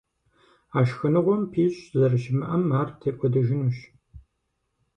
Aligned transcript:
А 0.77 0.79
шхыныгъуэм 0.87 1.43
пищӀ 1.51 1.81
зэрыщымыӀэм 1.99 2.63
ар 2.79 2.89
текӀуэдэжынущ. 2.99 3.77